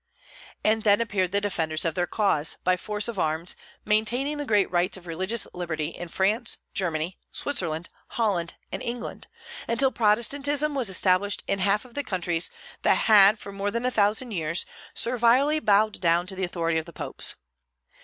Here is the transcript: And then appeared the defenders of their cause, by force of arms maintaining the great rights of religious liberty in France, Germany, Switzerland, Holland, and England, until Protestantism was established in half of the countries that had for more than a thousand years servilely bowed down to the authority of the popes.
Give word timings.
And 0.63 0.81
then 0.81 0.99
appeared 0.99 1.31
the 1.31 1.39
defenders 1.39 1.85
of 1.85 1.93
their 1.93 2.07
cause, 2.07 2.57
by 2.63 2.75
force 2.75 3.07
of 3.07 3.19
arms 3.19 3.55
maintaining 3.85 4.39
the 4.39 4.47
great 4.47 4.65
rights 4.71 4.97
of 4.97 5.05
religious 5.05 5.45
liberty 5.53 5.89
in 5.89 6.07
France, 6.07 6.57
Germany, 6.73 7.19
Switzerland, 7.31 7.87
Holland, 8.07 8.55
and 8.71 8.81
England, 8.81 9.27
until 9.67 9.91
Protestantism 9.91 10.73
was 10.73 10.89
established 10.89 11.43
in 11.45 11.59
half 11.59 11.85
of 11.85 11.93
the 11.93 12.03
countries 12.03 12.49
that 12.81 12.95
had 12.97 13.37
for 13.37 13.51
more 13.51 13.69
than 13.69 13.85
a 13.85 13.91
thousand 13.91 14.31
years 14.31 14.65
servilely 14.95 15.59
bowed 15.59 16.01
down 16.01 16.25
to 16.25 16.35
the 16.35 16.45
authority 16.45 16.79
of 16.79 16.85
the 16.85 16.93
popes. 16.93 17.35